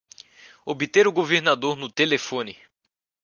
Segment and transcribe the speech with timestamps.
[0.65, 2.57] Obter o governador no telefone!